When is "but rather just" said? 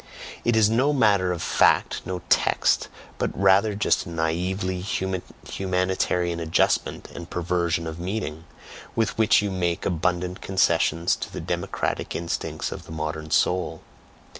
3.19-4.07